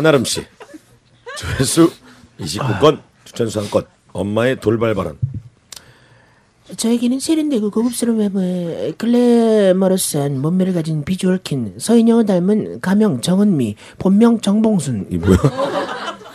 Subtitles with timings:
[0.00, 0.42] 한아름 씨
[1.36, 1.92] 조회수
[2.40, 5.18] 29건 추천 수상권 엄마의 돌발 발언
[6.74, 15.08] 저에게는 세련되고 고급스러운 외모에 글래머러스한 몸매를 가진 비주얼 킨 서인영을 닮은 가명 정은미 본명 정봉순
[15.10, 15.36] 이 뭐야?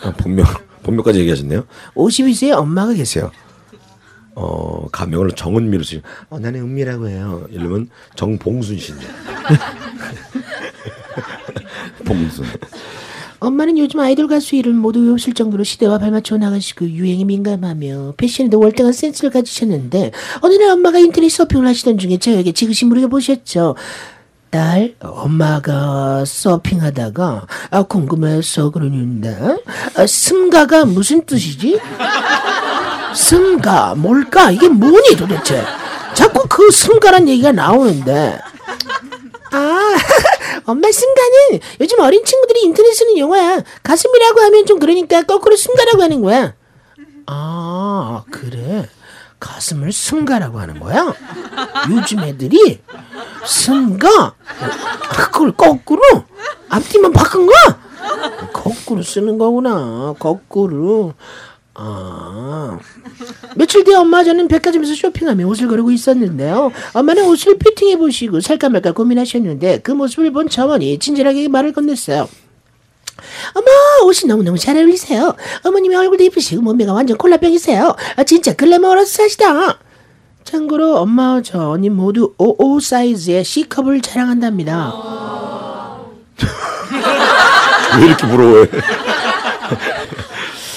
[0.02, 0.46] 아, 본명
[0.84, 1.64] 본명까지 얘기하셨네요.
[1.96, 3.32] 52세의 엄마가 계세요.
[4.36, 6.00] 어 가명을 정은미로 쓰.
[6.28, 7.44] 어 나는 은미라고 해요.
[7.50, 9.06] 이러면 정봉순 씨인데.
[12.04, 12.46] 봉순.
[13.38, 18.92] 엄마는 요즘 아이돌 가수 이름 모두 외우실 정도로 시대와 발맞춰 나가시고 유행에 민감하며 패션에도 월등한
[18.92, 23.76] 센스를 가지셨는데 어느 날 엄마가 인터넷 서핑을 하시던 중에 저에게 지그시 물어보셨죠.
[24.50, 29.36] 딸, 엄마가 서핑하다가 아, 궁금해서 그러는데
[29.96, 31.78] 아, 승가가 무슨 뜻이지?
[33.14, 34.50] 승가 뭘까?
[34.50, 35.62] 이게 뭐니 도대체?
[36.14, 38.38] 자꾸 그 승가란 얘기가 나오는데
[39.52, 39.94] 아,
[40.66, 43.62] 엄마 승가는 요즘 어린 친구들이 인터넷 쓰는 용어야.
[43.82, 46.54] 가슴이라고 하면 좀 그러니까 거꾸로 승가라고 하는 거야.
[47.26, 48.88] 아, 그래.
[49.38, 51.14] 가슴을 승가라고 하는 거야?
[51.90, 52.80] 요즘 애들이
[53.46, 54.34] 승가?
[55.14, 56.02] 그걸 거꾸로?
[56.68, 57.80] 앞뒤만 바꾼 거야?
[58.52, 60.14] 거꾸로 쓰는 거구나.
[60.18, 61.14] 거꾸로.
[61.78, 62.78] 아.
[63.54, 66.72] 며칠 뒤에 엄마 저는 백화점에서 쇼핑하며 옷을 고르고 있었는데요.
[66.94, 72.28] 엄마는 옷을 피팅해 보시고 살까 말까 고민하셨는데 그 모습을 본 저머니 친절하게 말을 건넸어요.
[73.54, 73.66] 어머
[74.06, 75.34] 옷이 너무너무 잘 어울리세요.
[75.64, 77.96] 어머님이 얼굴도 이쁘시고 몸매가 완전 콜라병이세요.
[78.16, 79.78] 아, 진짜 글래머러스하시다.
[80.44, 84.92] 참고로 엄마와 저님 모두 55 사이즈의 C컵을 자랑한답니다.
[87.98, 88.66] 왜 이렇게 부러워해?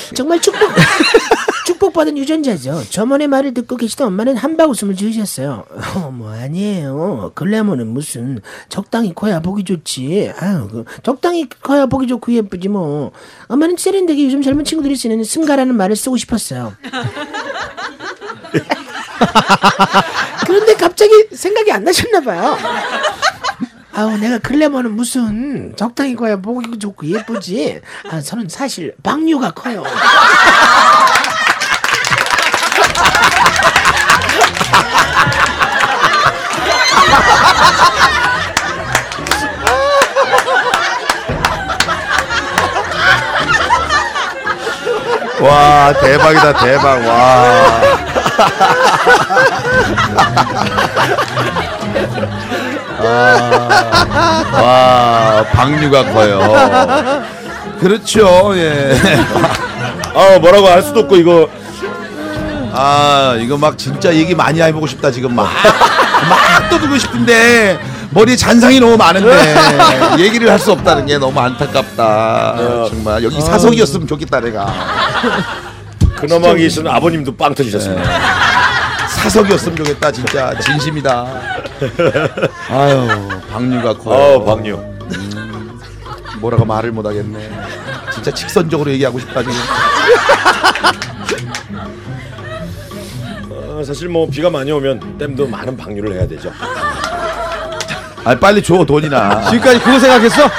[0.16, 0.60] 정말 축복
[1.66, 2.82] 축복받은 유전자죠.
[2.90, 5.66] 저번의 말을 듣고 계시던 엄마는 한박 웃음을 지으셨어요.
[5.96, 7.32] 어, 뭐 아니에요.
[7.36, 10.32] 글래머는 무슨 적당히 커야 보기 좋지.
[10.40, 13.12] 아유, 그 적당히 커야 보기 좋고 예쁘지 뭐.
[13.48, 16.74] 엄마는 세련되게 요즘 젊은 친구들이 쓰는 승가라는 말을 쓰고 싶었어요.
[20.48, 22.58] 그런데 갑자기 생각이 안 나셨나 봐요.
[24.00, 27.82] 아우 내가 글래머는 무슨 적당히 커야 보기 좋고 예쁘지.
[28.10, 29.84] 아 저는 사실 박류가 커요.
[45.42, 47.82] 와 대박이다 대박 와.
[53.08, 57.24] 아, 와 박류가 커요.
[57.80, 58.98] 그렇죠 예.
[60.16, 61.48] 아 뭐라고 할 수도 없고 이거
[62.74, 65.48] 아 이거 막 진짜 얘기 많이 해보고 싶다 지금 막
[66.28, 67.80] 막 떠들고 싶은데
[68.10, 69.32] 머리에 잔상이 너무 많은데
[70.20, 72.56] 얘기를 할 수 없다는 게 너무 안타깝다
[72.90, 74.68] 정말 여기 사석이었으면 좋겠다 내가
[76.18, 78.04] 그나마 계시는 아버님도 빵 터지셨습니다.
[79.24, 81.26] 사석이었으면 좋겠다 진짜 진심이다
[82.70, 83.08] 아유
[83.52, 84.80] 박류가 커요 아우 박류.
[86.40, 87.50] 뭐라고 말을 못하겠네
[88.14, 89.56] 진짜 직선적으로 얘기하고 싶다 지금
[93.52, 96.52] 어, 사실 뭐 비가 많이 오면 댐도 많은 방류를 해야 되죠.
[98.26, 100.50] 아 빨리 줘 돈이나 지금까지 그거 생각했어?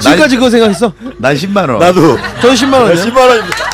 [0.00, 0.92] 지금까지 그거 생각했어?
[1.18, 3.04] 난 10만 원 나도 전 10만 원이요.
[3.04, 3.64] 10만 원입니다.